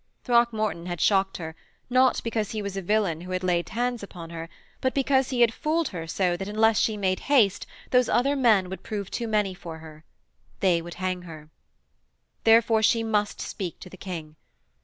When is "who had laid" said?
3.21-3.69